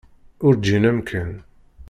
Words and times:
Ur 0.45 0.53
ǧǧin 0.59 0.83
amkan. 0.91 1.31